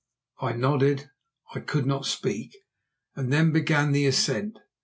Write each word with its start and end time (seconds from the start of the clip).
I 0.39 0.53
nodded, 0.53 1.11
for 1.53 1.59
I 1.59 1.59
could 1.61 1.85
not 1.85 2.07
speak, 2.07 2.57
and 3.15 3.31
then 3.31 3.51
began 3.51 3.91
the 3.91 4.07
ascent. 4.07 4.57